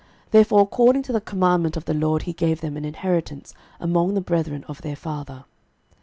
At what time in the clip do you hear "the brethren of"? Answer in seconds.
4.15-4.81